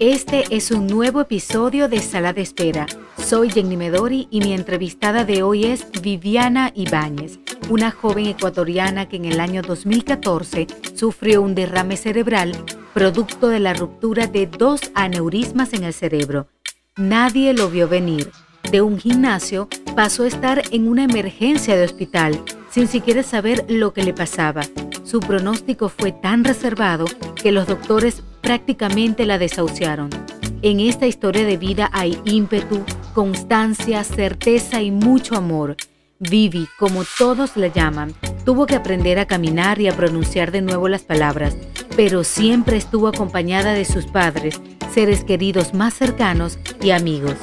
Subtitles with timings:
[0.00, 2.86] Este es un nuevo episodio de Sala de Espera.
[3.18, 7.38] Soy Jenny Medori y mi entrevistada de hoy es Viviana Ibáñez,
[7.68, 12.52] una joven ecuatoriana que en el año 2014 sufrió un derrame cerebral
[12.94, 16.48] producto de la ruptura de dos aneurismas en el cerebro.
[16.96, 18.30] Nadie lo vio venir.
[18.72, 23.92] De un gimnasio pasó a estar en una emergencia de hospital sin siquiera saber lo
[23.92, 24.62] que le pasaba.
[25.04, 27.04] Su pronóstico fue tan reservado
[27.34, 30.10] que los doctores prácticamente la desahuciaron.
[30.62, 35.76] En esta historia de vida hay ímpetu, constancia, certeza y mucho amor.
[36.18, 38.12] Vivi, como todos la llaman,
[38.44, 41.56] tuvo que aprender a caminar y a pronunciar de nuevo las palabras,
[41.96, 44.60] pero siempre estuvo acompañada de sus padres,
[44.92, 47.36] seres queridos más cercanos y amigos.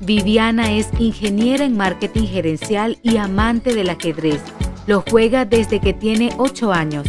[0.00, 4.40] Viviana es ingeniera en marketing gerencial y amante del ajedrez.
[4.86, 7.06] Lo juega desde que tiene 8 años.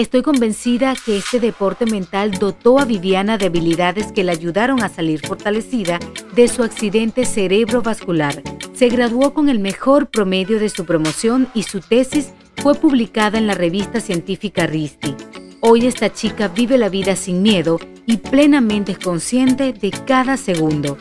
[0.00, 4.88] Estoy convencida que este deporte mental dotó a Viviana de habilidades que le ayudaron a
[4.88, 5.98] salir fortalecida
[6.34, 8.42] de su accidente cerebrovascular.
[8.72, 13.46] Se graduó con el mejor promedio de su promoción y su tesis fue publicada en
[13.46, 15.14] la revista científica RISTI.
[15.60, 20.96] Hoy esta chica vive la vida sin miedo y plenamente consciente de cada segundo.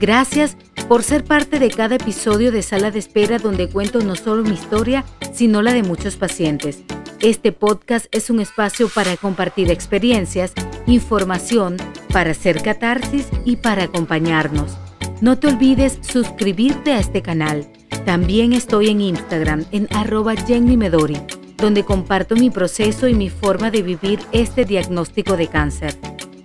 [0.00, 0.56] Gracias
[0.88, 4.54] por ser parte de cada episodio de Sala de Espera donde cuento no solo mi
[4.54, 6.84] historia, sino la de muchos pacientes.
[7.22, 10.54] Este podcast es un espacio para compartir experiencias,
[10.86, 11.76] información,
[12.10, 14.78] para hacer catarsis y para acompañarnos.
[15.20, 17.70] No te olvides suscribirte a este canal.
[18.06, 21.18] También estoy en Instagram en arroba Jenny Medori,
[21.58, 25.98] donde comparto mi proceso y mi forma de vivir este diagnóstico de cáncer.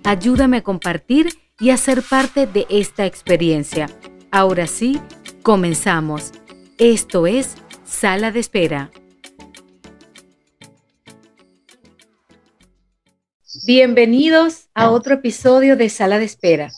[0.04, 3.88] Ayúdame a compartir y a ser parte de esta experiencia.
[4.30, 5.00] Ahora sí,
[5.42, 6.32] comenzamos.
[6.76, 7.54] Esto es
[7.86, 8.90] Sala de Espera.
[13.64, 16.70] Bienvenidos a otro episodio de Sala de Espera.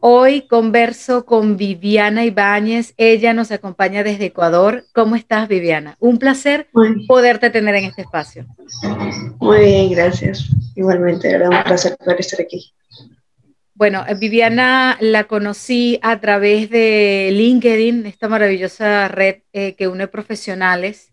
[0.00, 2.94] Hoy converso con Viviana Ibáñez.
[2.96, 4.84] Ella nos acompaña desde Ecuador.
[4.94, 5.96] ¿Cómo estás, Viviana?
[6.00, 6.68] Un placer
[7.06, 8.46] poderte tener en este espacio.
[9.38, 10.48] Muy bien, gracias.
[10.74, 12.72] Igualmente, era un placer poder estar aquí.
[13.74, 20.08] Bueno, eh, Viviana la conocí a través de LinkedIn, esta maravillosa red eh, que une
[20.08, 21.12] profesionales,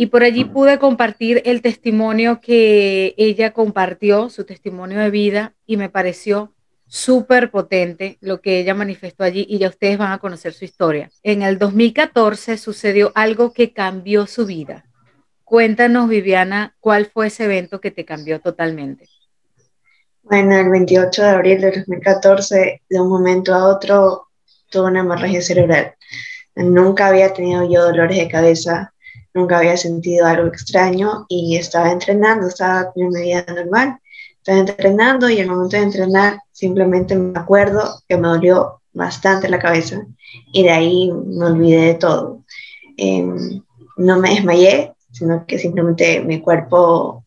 [0.00, 5.76] y por allí pude compartir el testimonio que ella compartió, su testimonio de vida, y
[5.76, 6.54] me pareció
[6.86, 11.10] súper potente lo que ella manifestó allí y ya ustedes van a conocer su historia.
[11.24, 14.84] En el 2014 sucedió algo que cambió su vida.
[15.42, 19.08] Cuéntanos, Viviana, cuál fue ese evento que te cambió totalmente.
[20.22, 24.28] Bueno, el 28 de abril de 2014, de un momento a otro,
[24.70, 25.96] tuve una hemorragia cerebral.
[26.54, 28.94] Nunca había tenido yo dolores de cabeza,
[29.34, 33.98] nunca había sentido algo extraño y estaba entrenando, estaba con mi vida normal.
[34.38, 39.58] Estaba entrenando y al momento de entrenar simplemente me acuerdo que me dolió bastante la
[39.58, 40.06] cabeza
[40.52, 42.44] y de ahí me olvidé de todo.
[42.96, 43.62] Em,
[43.96, 47.24] no me desmayé, sino que simplemente mi cuerpo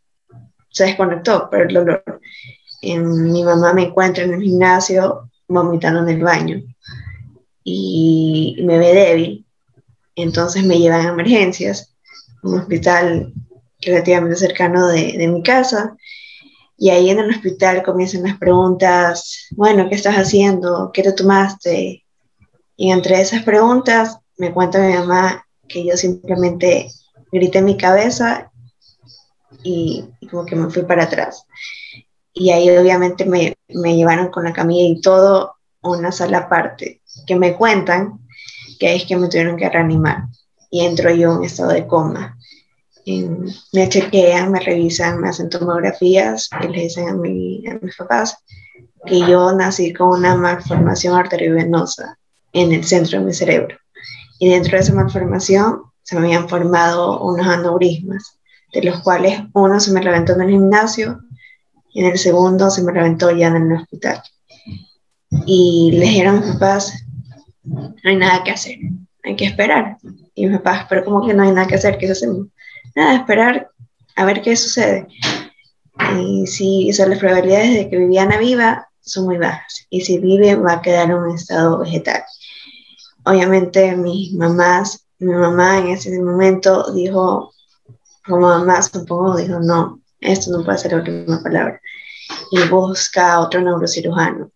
[0.69, 2.03] se desconectó por el dolor
[2.81, 6.61] mi mamá me encuentra en el gimnasio vomitando en el baño
[7.63, 9.45] y me ve débil,
[10.15, 11.90] entonces me llevan a emergencias,
[12.43, 13.33] un hospital
[13.81, 15.95] relativamente cercano de, de mi casa,
[16.77, 20.91] y ahí en el hospital comienzan las preguntas, bueno, ¿qué estás haciendo?
[20.91, 22.03] ¿Qué te tomaste?
[22.75, 26.89] Y entre esas preguntas me cuenta mi mamá que yo simplemente
[27.31, 28.51] grité en mi cabeza
[29.63, 31.45] y, como que me fui para atrás
[32.33, 37.35] y ahí obviamente me, me llevaron con la camilla y todo una sala aparte, que
[37.35, 38.19] me cuentan
[38.79, 40.23] que es que me tuvieron que reanimar
[40.71, 42.37] y entro yo en estado de coma.
[43.73, 48.37] me chequean, me revisan, me hacen tomografías y le dicen a, mi, a mis papás
[49.05, 52.17] que yo nací con una malformación arteriovenosa
[52.53, 53.77] en el centro de mi cerebro.
[54.39, 58.39] Y dentro de esa malformación se me habían formado unos aneurismas,
[58.73, 61.21] de los cuales uno se me reventó en el gimnasio,
[61.93, 64.21] y en el segundo se me reventó ya en el hospital.
[65.45, 66.93] Y le dijeron a mis papás,
[67.63, 68.77] no hay nada que hacer,
[69.23, 69.97] hay que esperar.
[70.41, 71.99] Y mis papás, pero ¿cómo que no hay nada que hacer?
[71.99, 72.47] ¿Qué hacemos?
[72.95, 73.69] Nada, esperar
[74.15, 75.07] a ver qué sucede.
[76.17, 79.85] Y si o las probabilidades de que Viviana viva son muy bajas.
[79.91, 82.23] Y si vive, va a quedar en un estado vegetal.
[83.23, 87.53] Obviamente, mis mamás, mi mamá en ese momento dijo,
[88.25, 91.79] como mamá, supongo, dijo, no, esto no puede ser la última palabra,
[92.49, 94.49] y busca a otro neurocirujano.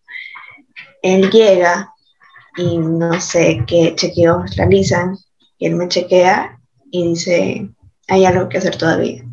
[1.03, 1.93] Él llega
[2.57, 5.15] y no sé qué chequeos realizan,
[5.57, 6.60] y él me chequea
[6.92, 7.69] y dice,
[8.07, 9.24] hay algo que hacer todavía.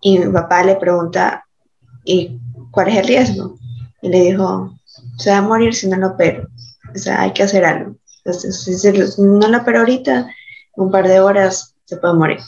[0.00, 1.44] Y mi papá le pregunta,
[2.04, 2.38] ¿y
[2.70, 3.58] cuál es el riesgo?
[4.02, 4.78] Y le dijo,
[5.18, 6.48] se va a morir si no lo opero.
[6.94, 7.96] O sea, hay que hacer algo.
[8.24, 10.28] Entonces, si no lo opero ahorita,
[10.76, 12.38] un par de horas se puede morir.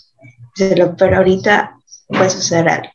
[0.55, 1.77] Si lo opero ahorita,
[2.09, 2.91] puede suceder algo.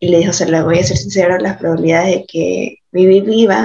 [0.00, 3.64] Y le dijo, se le voy a ser sincero, las probabilidades de que viví viva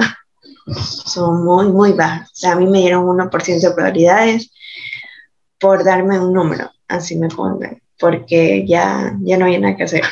[0.66, 2.28] son muy, muy bajas.
[2.30, 4.50] O sea, a mí me dieron 1% de probabilidades
[5.64, 10.02] por darme un número, así me pongan, porque ya, ya no hay nada que hacer.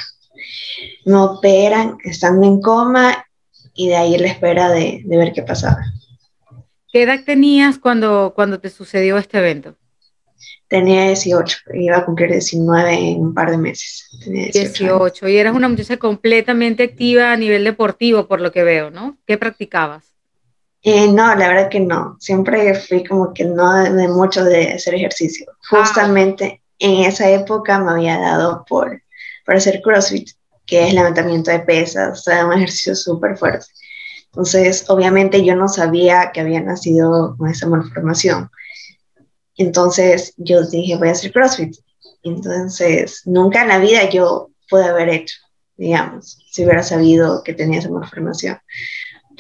[1.05, 3.27] Me operan estando en coma
[3.75, 5.77] y de ahí la espera de, de ver qué pasaba.
[6.91, 9.77] ¿Qué edad tenías cuando, cuando te sucedió este evento?
[10.69, 14.09] Tenía 18, iba a cumplir 19 en un par de meses.
[14.25, 19.19] 18, y eras una muchacha completamente activa a nivel deportivo, por lo que veo, ¿no?
[19.27, 20.15] ¿Qué practicabas?
[20.83, 22.17] Eh, no, la verdad que no.
[22.19, 25.47] Siempre fui como que no de, mucho de hacer ejercicio.
[25.51, 25.79] Ah.
[25.79, 29.03] Justamente en esa época me había dado por,
[29.47, 30.31] por hacer CrossFit,
[30.67, 33.67] que es levantamiento de pesas, o sea, un ejercicio súper fuerte.
[34.27, 38.51] Entonces, obviamente yo no sabía que había nacido con esa malformación.
[39.57, 41.77] Entonces yo dije, voy a hacer CrossFit.
[42.25, 45.37] Entonces, nunca en la vida yo pude haber hecho,
[45.77, 48.59] digamos, si hubiera sabido que tenía esa malformación,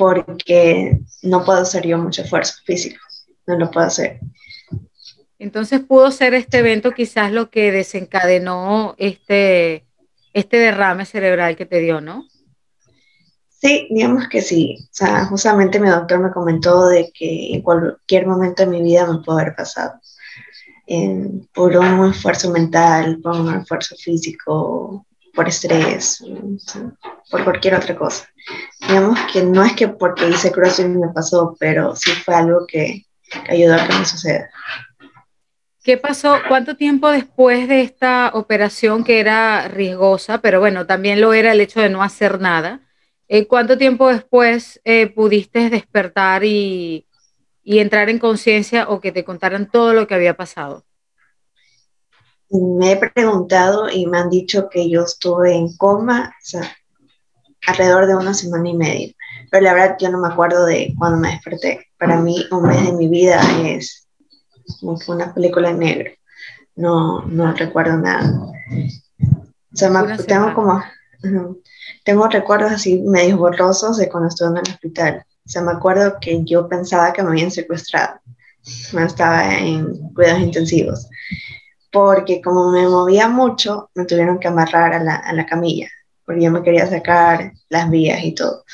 [0.03, 2.99] porque no puedo hacer yo mucho esfuerzo físico,
[3.47, 4.19] no lo puedo hacer.
[5.39, 9.87] Entonces pudo ser este evento quizás lo que desencadenó este,
[10.33, 12.27] este derrame cerebral que te dio, ¿no?
[13.49, 14.77] Sí, digamos que sí.
[14.81, 19.07] O sea, justamente mi doctor me comentó de que en cualquier momento de mi vida
[19.07, 20.01] me puede haber pasado.
[21.55, 26.25] por un esfuerzo mental, por un esfuerzo físico, por estrés,
[27.31, 28.31] por cualquier otra cosa.
[28.89, 33.06] Digamos que no es que porque hice CrossFit me pasó, pero sí fue algo que,
[33.44, 34.50] que ayudó a que me suceda.
[35.83, 36.37] ¿Qué pasó?
[36.49, 41.61] ¿Cuánto tiempo después de esta operación que era riesgosa, pero bueno, también lo era el
[41.61, 42.81] hecho de no hacer nada?
[43.27, 47.09] Eh, ¿Cuánto tiempo después eh, pudiste despertar y,
[47.65, 50.85] entrar en conciencia o que te contaran todo lo que había pasado?
[52.50, 56.35] Me he preguntado y me han dicho que yo estuve en coma
[57.67, 59.14] alrededor de una semana y media,
[59.50, 61.87] pero la verdad yo no me acuerdo de cuando me desperté.
[61.99, 64.09] Para mí un mes de mi vida es
[64.81, 66.11] como una película en negro,
[66.75, 68.32] no, no recuerdo nada.
[69.73, 70.82] O sea, me, tengo como
[72.05, 75.25] tengo recuerdos así medio borrosos de cuando estuve en el hospital.
[75.44, 78.20] O sea, me acuerdo que yo pensaba que me habían secuestrado.
[78.93, 81.08] Me estaba en cuidados intensivos.
[81.91, 85.88] Porque como me movía mucho, me tuvieron que amarrar a la, a la camilla.
[86.32, 88.64] Porque yo me quería sacar las vías y todo.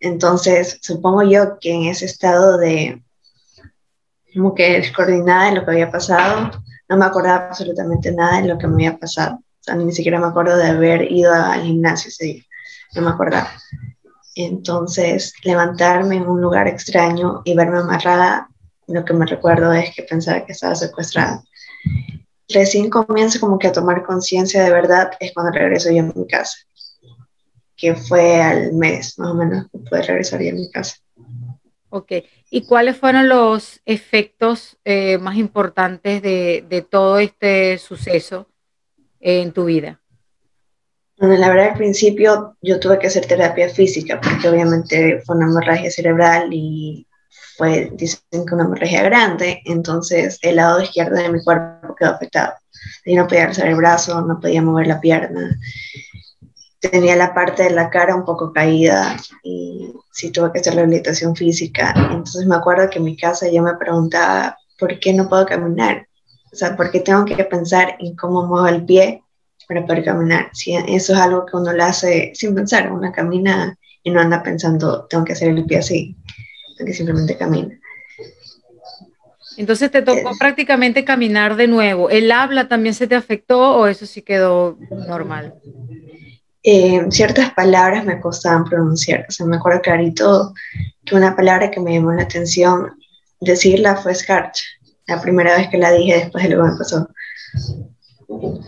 [0.00, 3.02] Entonces, supongo yo que en ese estado de
[4.34, 6.50] como que descoordinada de lo que había pasado,
[6.88, 9.40] no me acordaba absolutamente nada de lo que me había pasado
[9.76, 12.42] ni siquiera me acuerdo de haber ido al gimnasio ese día,
[12.94, 13.50] no me acordaba.
[14.34, 18.48] Entonces, levantarme en un lugar extraño y verme amarrada,
[18.86, 21.42] lo que me recuerdo es que pensaba que estaba secuestrada.
[22.48, 26.26] Recién comienzo como que a tomar conciencia de verdad es cuando regreso yo a mi
[26.26, 26.58] casa,
[27.80, 30.96] que fue al mes más o menos que pude regresar a mi casa.
[31.88, 32.12] Ok,
[32.50, 38.46] ¿y cuáles fueron los efectos eh, más importantes de, de todo este suceso
[39.18, 40.00] en tu vida?
[41.18, 45.46] Bueno, la verdad al principio yo tuve que hacer terapia física porque obviamente fue una
[45.46, 47.06] hemorragia cerebral y
[47.56, 52.54] fue, dicen que una hemorragia grande, entonces el lado izquierdo de mi cuerpo quedó afectado.
[53.04, 55.58] Yo no podía alzar el brazo, no podía mover la pierna,
[56.80, 61.36] tenía la parte de la cara un poco caída y sí tuve que hacer rehabilitación
[61.36, 61.92] física.
[61.96, 66.06] Entonces me acuerdo que en mi casa yo me preguntaba, ¿por qué no puedo caminar?
[66.52, 69.22] O sea, porque tengo que pensar en cómo muevo el pie
[69.68, 70.50] para poder caminar.
[70.52, 74.42] Si eso es algo que uno lo hace sin pensar, uno camina y no anda
[74.42, 76.16] pensando, tengo que hacer el pie así,
[76.84, 77.78] que simplemente camina.
[79.56, 82.08] Entonces te tocó prácticamente caminar de nuevo.
[82.08, 85.54] ¿El habla también se te afectó o eso sí quedó normal?
[86.62, 89.26] Eh, ciertas palabras me costaban pronunciar.
[89.28, 90.54] O sea, me acuerdo clarito
[91.04, 92.96] que una palabra que me llamó la atención.
[93.40, 94.62] Decirla fue escarcha
[95.10, 97.08] la primera vez que la dije después de lo que me pasó,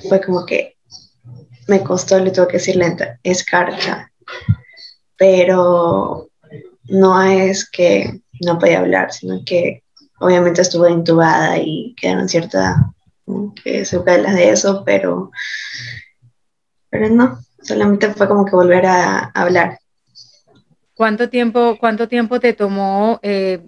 [0.09, 0.77] fue como que
[1.69, 4.11] me costó, le tuve que decir lenta, escarcha,
[5.17, 6.29] pero
[6.85, 9.85] no es que no podía hablar, sino que
[10.19, 12.77] obviamente estuve intubada y quedaron ciertas
[13.63, 15.31] que secuelas de eso, pero,
[16.91, 19.79] pero no, solamente fue como que volver a, hablar.
[20.95, 23.67] ¿Cuánto tiempo, cuánto tiempo te tomó eh,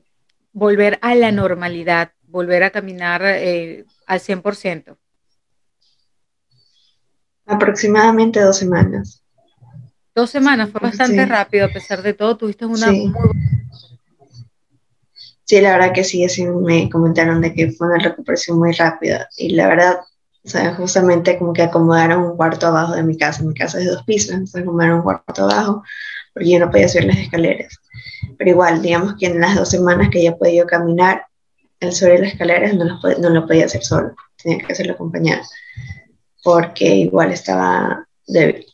[0.53, 2.11] volver a la normalidad?
[2.35, 4.99] volver a caminar eh, al 100%?
[7.47, 9.23] Aproximadamente dos semanas.
[10.17, 13.41] Dos semanas, fue bastante rápido, a pesar de todo, tuviste una muy buena
[15.45, 19.29] sí, la verdad que sí, así me comentaron de que fue una recuperación muy rápida
[19.37, 19.99] y la verdad,
[20.45, 23.87] o sea, justamente como que acomodaron un cuarto abajo de mi casa, mi casa es
[23.87, 25.83] de dos pisos, entonces acomodaron un cuarto abajo
[26.35, 27.79] porque yo no podía subir las escaleras.
[28.37, 31.27] Pero igual, digamos que en las dos semanas que ya he podido caminar,
[31.81, 35.43] el sobre las escaleras no lo, no lo podía hacer solo, tenía que hacerlo acompañado,
[36.43, 38.67] porque igual estaba débil.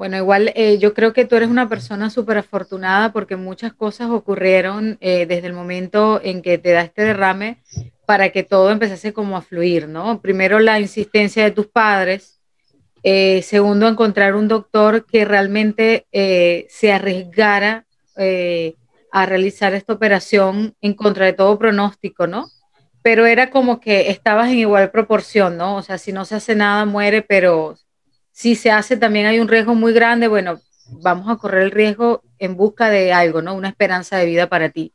[0.00, 4.08] Bueno, igual eh, yo creo que tú eres una persona súper afortunada porque muchas cosas
[4.08, 7.58] ocurrieron eh, desde el momento en que te da este derrame
[8.06, 10.22] para que todo empezase como a fluir, ¿no?
[10.22, 12.40] Primero la insistencia de tus padres,
[13.02, 17.84] eh, segundo encontrar un doctor que realmente se arriesgara
[19.12, 22.48] a realizar esta operación en contra de todo pronóstico, ¿no?
[23.02, 25.76] Pero era como que estabas en igual proporción, ¿no?
[25.76, 27.76] O sea, si no se hace nada, muere, pero
[28.40, 30.62] si se hace también hay un riesgo muy grande, bueno,
[31.02, 33.54] vamos a correr el riesgo en busca de algo, ¿no?
[33.54, 34.94] Una esperanza de vida para ti.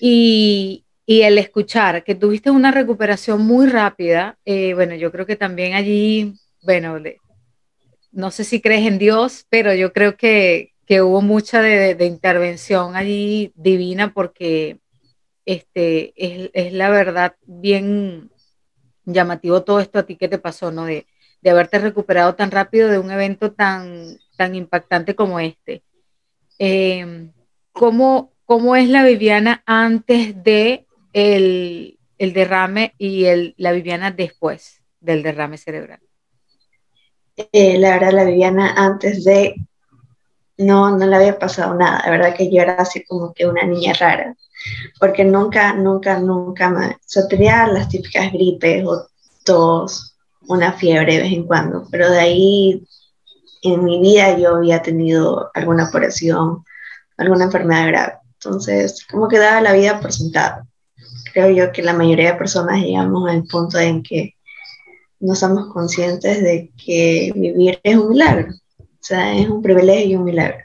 [0.00, 5.36] Y, y el escuchar que tuviste una recuperación muy rápida, eh, bueno, yo creo que
[5.36, 6.98] también allí, bueno,
[8.10, 12.06] no sé si crees en Dios, pero yo creo que, que hubo mucha de, de,
[12.06, 14.80] intervención allí divina porque
[15.44, 18.32] este, es, es, la verdad bien
[19.04, 20.86] llamativo todo esto a ti que te pasó, ¿no?
[20.86, 21.06] De,
[21.42, 25.82] de haberte recuperado tan rápido de un evento tan, tan impactante como este.
[26.58, 27.30] Eh,
[27.72, 34.82] ¿cómo, ¿cómo, es la Viviana antes de el, el derrame y el, la Viviana después
[35.00, 36.00] del derrame cerebral?
[37.52, 39.54] Eh, la verdad, la Viviana antes de
[40.58, 42.02] no, no le había pasado nada.
[42.04, 44.36] La verdad que yo era así como que una niña rara,
[44.98, 46.98] porque nunca, nunca, nunca me...
[47.16, 49.06] O tenía las típicas gripes o
[49.44, 50.09] tos
[50.50, 52.84] una fiebre de vez en cuando, pero de ahí
[53.62, 56.64] en mi vida yo había tenido alguna operación,
[57.16, 58.12] alguna enfermedad grave.
[58.34, 60.66] Entonces, como que daba la vida por sentado.
[61.32, 64.34] Creo yo que la mayoría de personas llegamos al punto en que
[65.20, 68.52] no somos conscientes de que vivir es un milagro.
[68.78, 70.58] O sea, es un privilegio y un milagro.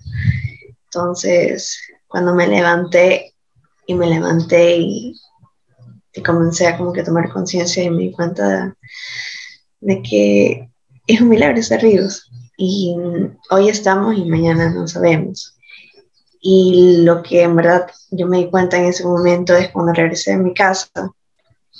[0.86, 1.78] Entonces,
[2.08, 3.36] cuando me levanté
[3.86, 5.16] y me levanté y,
[6.12, 8.74] y comencé a como que tomar conciencia y me di cuenta de,
[9.82, 10.70] de que
[11.08, 12.96] es un milagro estar vivos y
[13.50, 15.58] hoy estamos y mañana no sabemos.
[16.42, 20.34] Y lo que en verdad yo me di cuenta en ese momento es cuando regresé
[20.34, 20.90] a mi casa,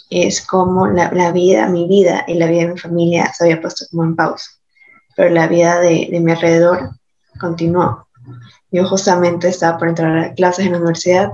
[0.10, 3.62] es como la, la, vida, mi vida y la vida de mi familia se había
[3.62, 4.50] puesto como en pausa,
[5.16, 6.90] pero la vida de, de mi alrededor
[7.40, 8.08] continuó.
[8.72, 11.32] Yo justamente estaba por entrar a clases en la universidad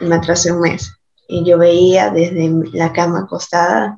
[0.00, 0.92] y me atrasé un mes
[1.28, 3.96] y yo veía desde la cama acostada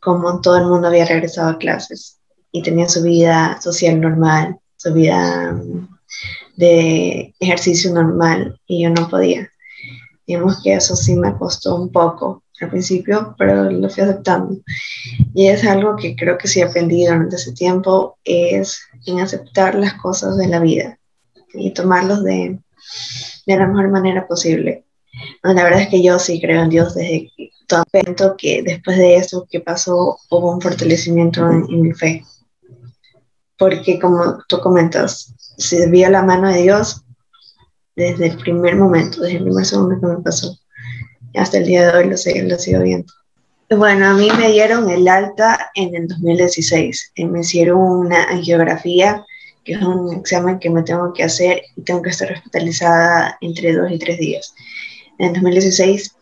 [0.00, 2.18] como todo el mundo había regresado a clases
[2.52, 5.88] y tenía su vida social normal, su vida mm,
[6.56, 9.50] de ejercicio normal y yo no podía.
[10.26, 14.56] Digamos que eso sí me costó un poco al principio, pero lo fui aceptando.
[15.34, 19.74] Y es algo que creo que sí he aprendido durante ese tiempo, es en aceptar
[19.74, 20.98] las cosas de la vida
[21.54, 22.58] y tomarlos de,
[23.46, 24.84] de la mejor manera posible.
[25.42, 27.32] la verdad es que yo sí creo en Dios desde
[27.68, 32.24] todo que después de eso que pasó hubo un fortalecimiento en, mi fe.
[33.58, 37.04] Porque como tú comentas, se vio la mano de Dios
[37.94, 40.56] desde el primer momento, desde el primer segundo que me pasó.
[41.34, 43.12] Hasta el día de hoy lo, lo sigo viendo.
[43.70, 47.12] Bueno, a mí me dieron el alta en el 2016.
[47.16, 49.26] Me hicieron una angiografía,
[49.62, 53.74] que es un examen que me tengo que hacer y tengo que estar hospitalizada entre
[53.74, 54.54] dos y tres días.
[55.18, 56.14] En el 2016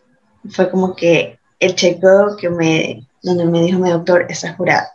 [0.50, 4.86] fue como que el chequeo que me, donde me dijo mi doctor, está jurado.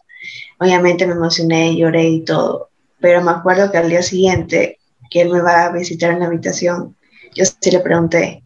[0.59, 5.29] Obviamente me emocioné, lloré y todo, pero me acuerdo que al día siguiente que él
[5.29, 6.95] me va a visitar en la habitación,
[7.35, 8.43] yo sí le pregunté,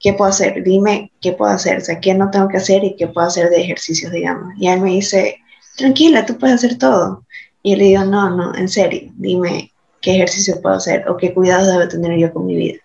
[0.00, 0.62] ¿qué puedo hacer?
[0.64, 3.48] Dime qué puedo hacer, o sea, qué no tengo que hacer y qué puedo hacer
[3.50, 4.52] de ejercicios, digamos.
[4.58, 5.38] Y él me dice,
[5.76, 7.24] tranquila, tú puedes hacer todo.
[7.62, 11.32] Y yo le digo, no, no, en serio, dime qué ejercicio puedo hacer o qué
[11.32, 12.80] cuidados debo tener yo con mi vida.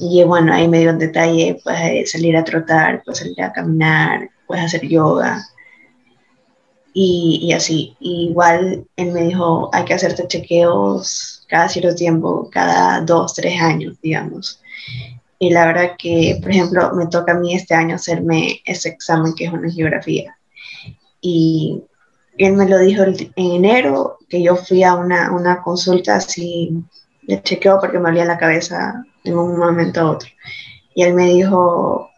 [0.00, 4.30] Y bueno, ahí me dio un detalle, puedes salir a trotar, puedes salir a caminar,
[4.46, 5.44] puedes hacer yoga.
[6.94, 7.96] Y, y así.
[8.00, 13.96] igual él me dijo, hay que hacerte chequeos cada cierto tiempo, cada dos, tres años,
[14.02, 14.60] digamos.
[15.38, 19.34] Y la verdad que, por ejemplo, me toca a mí este año hacerme ese examen
[19.34, 20.36] que es una geografía.
[21.20, 21.82] Y
[22.36, 26.84] él me lo dijo en enero, que yo fui a una, una consulta así
[27.22, 30.28] de chequeo porque me olía la cabeza en un momento a otro.
[30.94, 32.10] Y él me dijo,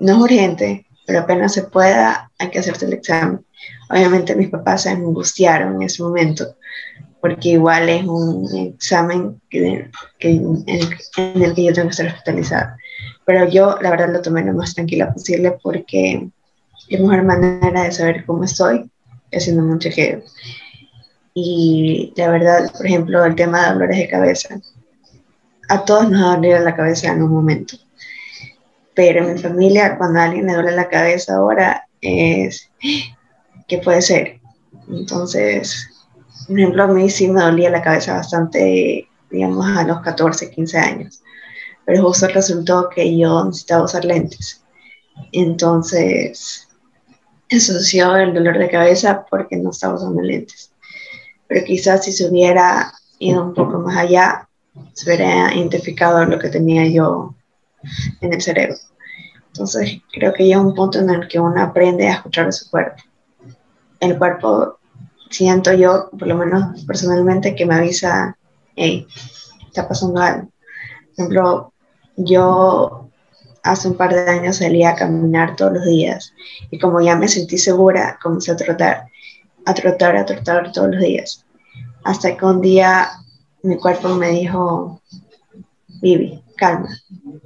[0.00, 3.44] no es urgente, pero apenas se pueda, hay que hacerte el examen.
[3.90, 6.56] Obviamente mis papás se angustiaron en ese momento,
[7.20, 12.76] porque igual es un examen que, en, el, que yo tengo que estar hospitalizada.
[13.24, 16.28] Pero yo, la verdad, lo tomé lo más tranquila posible porque
[16.88, 18.90] la mejor manera de saber cómo estoy
[19.32, 20.22] haciendo un chequeo.
[21.34, 24.60] Y la verdad, por ejemplo, el tema de dolores de cabeza.
[25.68, 27.76] A todos nos ha dolido la cabeza en un momento.
[28.94, 32.70] Pero en mi familia, cuando a alguien le duele la cabeza ahora, es,
[33.68, 34.40] ¿qué puede ser?
[34.88, 35.90] Entonces,
[36.46, 40.78] por ejemplo, a mí sí me dolía la cabeza bastante, digamos, a los 14, 15
[40.78, 41.22] años.
[41.84, 44.62] Pero justo resultó que yo necesitaba usar lentes.
[45.32, 46.68] Entonces,
[47.50, 50.72] asoció el dolor de cabeza porque no estaba usando lentes.
[51.46, 54.47] Pero quizás si se hubiera ido un poco más allá,
[54.92, 57.34] se hubiera identificado lo que tenía yo
[58.20, 58.76] en el cerebro.
[59.48, 62.70] Entonces, creo que llega un punto en el que uno aprende a escuchar a su
[62.70, 63.02] cuerpo.
[64.00, 64.78] El cuerpo,
[65.30, 68.36] siento yo, por lo menos personalmente, que me avisa,
[68.76, 69.06] hey,
[69.66, 70.42] está pasando algo.
[70.42, 71.72] Por ejemplo,
[72.16, 73.08] yo
[73.62, 76.32] hace un par de años salía a caminar todos los días
[76.70, 79.06] y como ya me sentí segura, comencé a trotar,
[79.66, 81.44] a trotar, a trotar todos los días.
[82.04, 83.08] Hasta que un día
[83.62, 85.00] mi cuerpo me dijo,
[86.00, 86.88] Vivi, calma,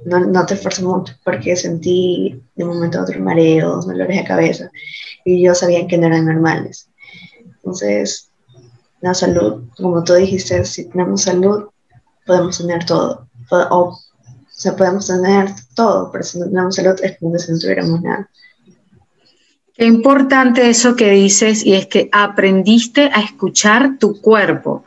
[0.05, 4.71] no, no te esfuerces mucho, porque sentí de momento a otro mareos, dolores de cabeza,
[5.25, 6.89] y yo sabía que no eran normales.
[7.55, 8.29] Entonces,
[9.01, 11.65] la salud, como tú dijiste, si tenemos salud,
[12.25, 13.97] podemos tener todo, o
[14.55, 18.01] o sea, podemos tener todo, pero si no tenemos salud es como si no tuviéramos
[18.01, 18.29] nada.
[19.73, 24.83] Qué importante eso que dices y es que aprendiste a escuchar tu cuerpo,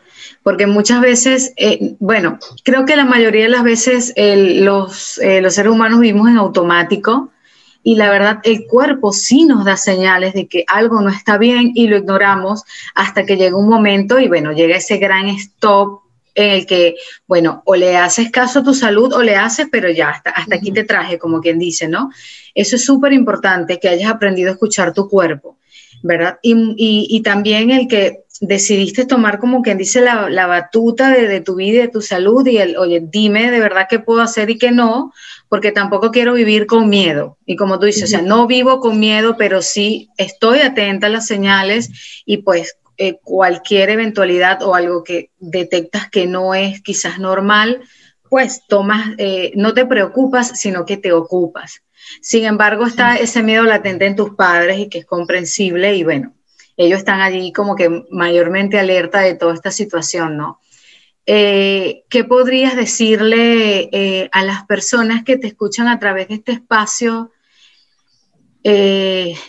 [0.47, 5.55] porque muchas veces, eh, bueno, creo que la mayoría de las veces los, eh, los
[5.55, 7.33] seres humanos vivimos en automático
[7.83, 11.73] y la verdad el cuerpo sí nos da señales de que algo no está bien
[11.75, 12.63] y lo ignoramos
[12.95, 16.03] hasta que llega un momento y bueno, llega ese gran stop
[16.37, 16.95] en el que,
[17.27, 20.55] bueno, o le haces caso a tu salud o le haces, pero ya, hasta, hasta
[20.55, 22.13] aquí te traje, como quien dice, ¿no?
[22.55, 25.59] Eso es súper importante, que hayas aprendido a escuchar tu cuerpo,
[26.05, 26.39] ¿verdad?
[26.41, 31.83] Y, también el que decidiste tomar, como quien dice, la, batuta de, tu vida y
[31.83, 35.13] de tu salud y el, oye, dime de verdad qué puedo hacer y qué no,
[35.49, 37.39] porque tampoco quiero vivir con miedo.
[37.47, 41.11] Y como tú dices, o sea, no vivo con miedo, pero sí estoy atenta a
[41.11, 47.19] las señales y pues eh, cualquier eventualidad o algo que detectas que no es quizás
[47.19, 47.83] normal,
[48.29, 51.83] pues tomas, eh, no te preocupas, sino que te ocupas.
[52.21, 56.33] Sin embargo, está ese miedo latente en tus padres y que es comprensible y bueno,
[56.77, 60.61] ellos están allí como que mayormente alerta de toda esta situación, ¿no?
[61.27, 67.33] Eh, ¿Qué podrías decirle a las personas que te escuchan a través de este espacio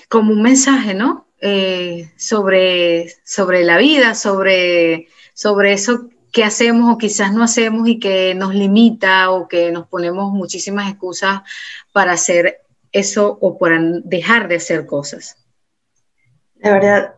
[0.10, 1.28] como un mensaje, ¿no?
[1.40, 8.00] Eh, sobre, sobre la vida, sobre, sobre eso que hacemos o quizás no hacemos y
[8.00, 11.42] que nos limita o que nos ponemos muchísimas excusas
[11.92, 12.62] para hacer
[12.92, 15.38] eso o para dejar de hacer cosas.
[16.68, 17.16] La verdad,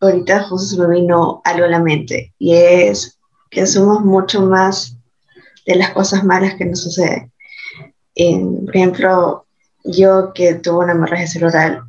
[0.00, 3.18] ahorita justo se me vino algo a la mente y es
[3.50, 4.96] que somos mucho más
[5.66, 7.30] de las cosas malas que nos suceden.
[8.64, 9.46] por ejemplo,
[9.84, 11.82] yo que tuve una hemorragia cerebral,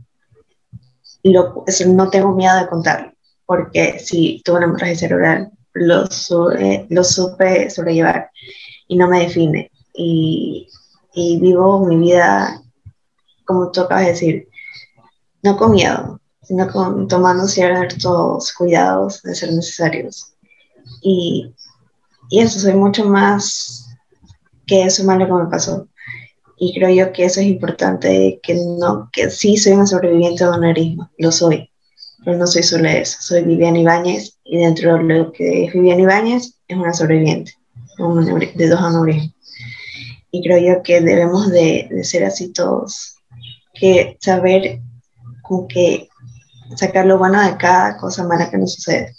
[1.24, 3.14] no tengo miedo de contarlo,
[3.46, 6.04] porque si tuve una hemorragia cerebral, lo,
[6.90, 8.32] lo supe sobrellevar
[8.90, 9.72] y no me define.
[9.94, 10.68] Y,
[11.14, 12.62] y vivo mi vida,
[13.46, 14.50] como tú acabas de decir,
[15.42, 20.34] no con miedo, sino con tomando ciertos cuidados de ser necesarios.
[21.02, 21.54] Y,
[22.30, 23.88] y eso, soy mucho más
[24.66, 25.88] que eso malo que me pasó.
[26.58, 30.54] Y creo yo que eso es importante, que no, que sí soy una sobreviviente de
[30.54, 31.70] aneurisma, lo soy,
[32.24, 36.04] pero no soy solo eso, soy Viviana Ibáñez y dentro de lo que es Viviana
[36.04, 37.54] Ibáñez es una sobreviviente
[38.56, 39.34] de dos aneurismas.
[40.32, 43.18] Y creo yo que debemos de, de ser así todos,
[43.74, 44.82] que saber
[45.42, 46.08] como que
[46.76, 49.16] sacar lo bueno de cada cosa mala que nos sucede.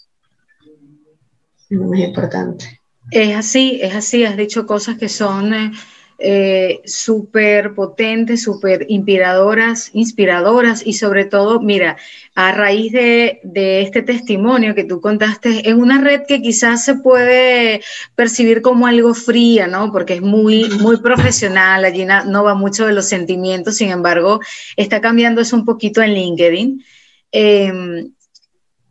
[1.69, 2.81] Es lo más importante.
[3.11, 5.53] Es así, es así, has dicho cosas que son...
[5.55, 5.73] Eh,
[6.19, 11.99] eh, súper potentes, súper inspiradoras, inspiradoras y sobre todo, mira,
[12.35, 13.41] a raíz de,
[13.83, 17.83] este testimonio que tú contaste, en una red que quizás se puede
[18.15, 19.93] percibir como algo fría, ¿no?
[19.93, 24.41] Porque es muy, muy profesional, allí no, va mucho de los sentimientos, sin embargo,
[24.77, 26.85] está cambiando eso un poquito en LinkedIn.
[27.33, 28.13] Em,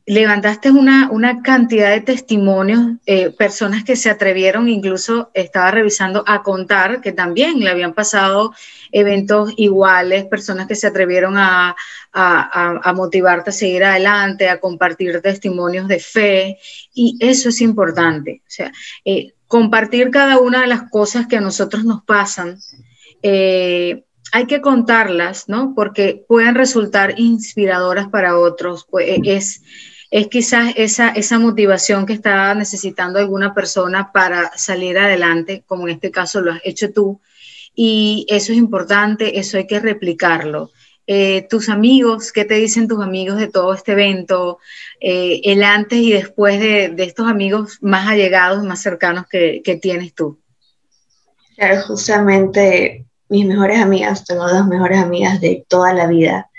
[0.05, 6.43] levantaste una, una, cantidad de testimonios, eh, personas que se atrevieron, incluso estaba revisando a
[6.43, 8.53] contar que también le habían pasado
[8.91, 11.75] eventos iguales, personas que se atrevieron a,
[12.95, 16.59] motivarte a seguir adelante, a compartir testimonios de fe,
[16.93, 18.71] y eso es importante, o sea,
[19.03, 22.57] eh, compartir cada una de las cosas que a nosotros nos pasan
[23.23, 25.71] eh, hay que contarlas, ¿no?
[25.73, 28.85] Porque pueden resultar inspiradoras para otros.
[28.91, 29.61] Pues, e, es,
[30.11, 35.93] es quizás esa, esa motivación que está necesitando alguna persona para salir adelante, como en
[35.93, 37.21] este caso lo has hecho tú.
[37.75, 40.69] Y eso es importante, eso hay que replicarlo.
[41.07, 44.59] Eh, tus amigos, ¿qué te dicen tus amigos de todo este evento?
[44.99, 49.77] Eh, el antes y después de, de, estos amigos más allegados, más cercanos que, que
[49.77, 50.37] tienes tú.
[51.55, 56.49] Claro, justamente mis mejores amigas, tengo dos mejores amigas de toda la vida,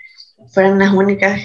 [0.52, 1.40] fueron las únicas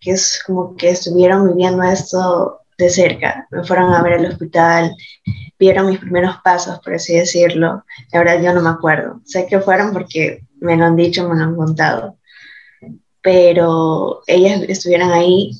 [0.00, 0.14] que
[0.46, 4.94] como que estuvieron viviendo esto de cerca, me fueron a ver al hospital,
[5.58, 7.84] vieron mis primeros pasos, por así decirlo.
[8.12, 9.20] La verdad yo no me acuerdo.
[9.24, 12.18] Sé que fueron porque me lo han dicho, me lo han contado.
[13.22, 15.52] Pero ellas estuvieron ahí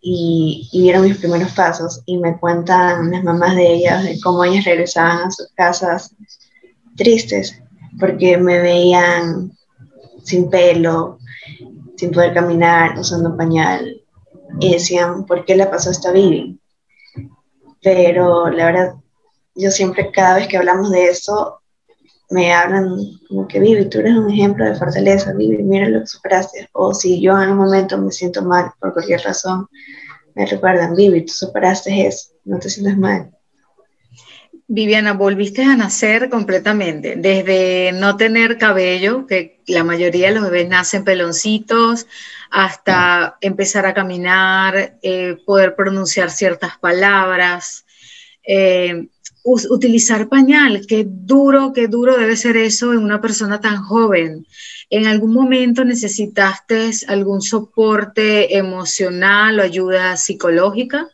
[0.00, 4.64] y, vieron mis primeros pasos y me cuentan las mamás de ellas de cómo ellas
[4.64, 6.14] regresaban a sus casas
[6.98, 7.62] tristes
[7.98, 9.52] porque me veían
[10.22, 11.18] sin pelo,
[11.96, 14.02] sin poder caminar, usando pañal
[14.60, 16.60] y decían, ¿por qué le pasó esta Vivi?
[17.82, 18.94] Pero la verdad,
[19.54, 21.60] yo siempre, cada vez que hablamos de eso,
[22.30, 22.96] me hablan
[23.28, 26.68] como que Vivi, tú eres un ejemplo de fortaleza, Vivi, mira lo que superaste.
[26.72, 29.66] O si yo en un momento me siento mal por cualquier razón,
[30.34, 33.30] me recuerdan, Vivi, tú superaste eso, no te sientes mal.
[34.70, 40.68] Viviana, volviste a nacer completamente, desde no tener cabello, que la mayoría de los bebés
[40.68, 42.06] nacen peloncitos,
[42.50, 47.86] hasta empezar a caminar, eh, poder pronunciar ciertas palabras,
[48.46, 49.08] eh,
[49.42, 54.46] utilizar pañal, qué duro, qué duro debe ser eso en una persona tan joven.
[54.90, 61.08] ¿En algún momento necesitaste algún soporte emocional o ayuda psicológica?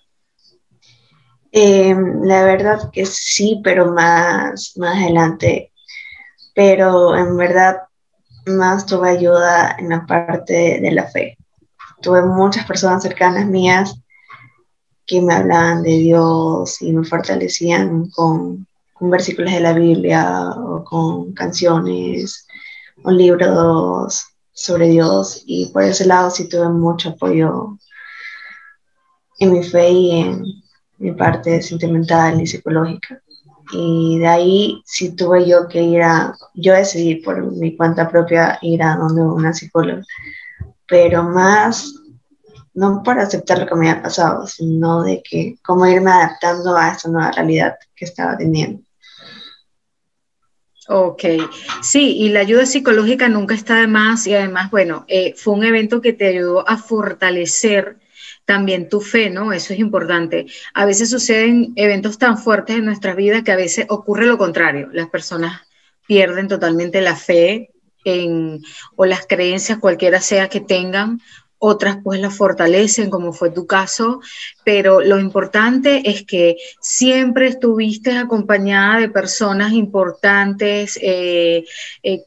[1.56, 5.72] Em, la verdad que sí, pero más, más adelante.
[6.52, 7.82] Pero en verdad
[8.46, 11.38] más tuve ayuda en la parte de la fe.
[12.02, 13.94] Tuve muchas personas cercanas mías
[15.06, 20.82] que me hablaban de Dios y me fortalecían con, con versículos de la Biblia o
[20.82, 22.48] con canciones
[23.04, 25.44] o libros sobre Dios.
[25.46, 27.78] Y por ese lado sí tuve mucho apoyo
[29.38, 30.63] en mi fe y en,
[31.04, 33.20] mi parte sentimental y psicológica.
[33.72, 38.58] Y de ahí sí tuve yo que ir a, yo decidí por mi cuenta propia
[38.62, 40.02] ir a donde una psicóloga,
[40.86, 41.92] pero más
[42.72, 46.90] no por aceptar lo que me había pasado, sino de que cómo irme adaptando a
[46.90, 48.82] esta nueva realidad que estaba teniendo.
[50.88, 51.22] Ok,
[51.82, 55.64] sí, y la ayuda psicológica nunca está de más y además, bueno, eh, fue un
[55.64, 57.98] evento que te ayudó a fortalecer
[58.44, 59.52] también tu fe, ¿no?
[59.52, 60.46] Eso es importante.
[60.74, 64.88] A veces suceden eventos tan fuertes en nuestra vida que a veces ocurre lo contrario.
[64.92, 65.62] Las personas
[66.07, 67.70] pierden totalmente la fe
[68.04, 68.61] en,
[68.96, 71.20] o las creencias, cualquiera sea que tengan,
[71.59, 74.20] otras pues las fortalecen, como fue tu caso,
[74.64, 81.64] pero lo importante es que siempre estuviste acompañada de personas importantes, eh,
[82.02, 82.24] eh,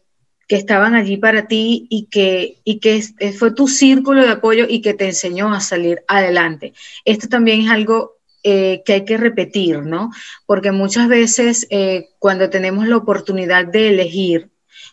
[0.47, 3.03] que estaban allí para ti y que, y que
[3.37, 6.73] fue tu círculo de apoyo y que te enseñó a salir adelante.
[7.03, 10.11] Esto también es algo eh, que hay que repetir, ¿no?
[10.45, 14.49] Porque muchas veces eh, cuando tenemos la oportunidad de elegir,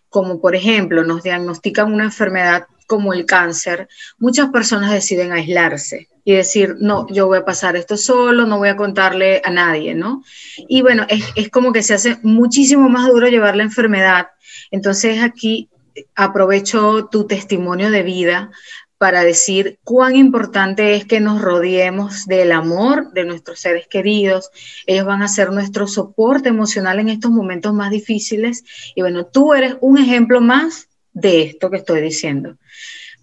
[0.09, 3.89] como por ejemplo nos diagnostican una enfermedad como el cáncer,
[4.19, 8.69] muchas personas deciden aislarse y decir, no, yo voy a pasar esto solo, no voy
[8.71, 10.25] a contarle a nadie, ¿no?
[10.69, 14.29] Y bueno, es, es como que se hace muchísimo más duro llevar la enfermedad
[14.71, 15.71] entonces aquí
[16.15, 18.51] aprovecho tu testimonio de vida
[18.99, 24.51] para decir cuán importante es que nos rodeemos del amor de nuestros seres queridos.
[24.87, 28.65] Ellos van a ser nuestro soporte emocional en estos momentos más difíciles.
[28.95, 32.57] Y bueno, tú eres un ejemplo más de esto que estoy diciendo.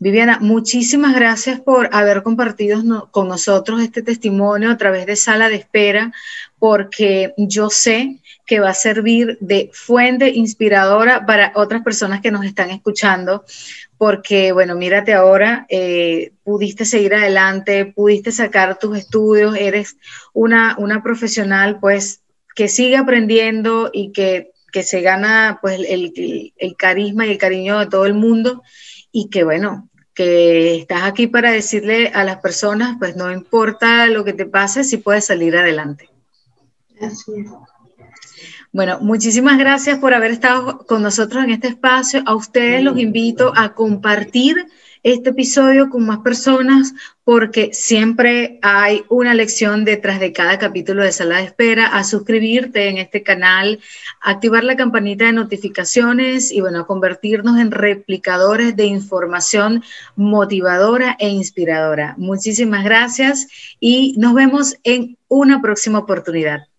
[0.02, 5.58] Viviana, muchísimas gracias por haber compartido con nosotros este testimonio a través de sala de
[5.58, 6.12] espera,
[6.58, 12.46] porque yo sé que va a servir de fuente inspiradora para otras personas que nos
[12.46, 13.46] están escuchando,
[14.00, 19.98] porque, bueno, mírate ahora, eh, pudiste seguir adelante, pudiste sacar tus estudios, eres
[20.34, 22.22] una, una profesional, pues,
[22.56, 27.78] que sigue aprendiendo y que, que se gana, pues, el, el carisma y el cariño
[27.78, 28.64] de todo el mundo
[29.12, 29.90] y que, bueno,
[30.22, 34.84] que estás aquí para decirle a las personas, pues no importa lo que te pase,
[34.84, 36.10] si puedes salir adelante.
[38.74, 42.24] Bueno, muchísimas gracias por haber estado con nosotros en este espacio.
[42.26, 44.66] A ustedes los invito a compartir
[45.04, 46.94] este episodio con más personas
[47.26, 52.88] porque siempre hay una lección detrás de cada capítulo de Sala de Espera, a suscribirte
[52.88, 53.82] en este canal,
[54.22, 59.84] activar la campanita de notificaciones y bueno, convertirnos en replicadores de información
[60.16, 62.16] motivadora e inspiradora.
[62.18, 63.48] Muchísimas gracias
[63.82, 66.71] y nos vemos en una próxima oportunidad.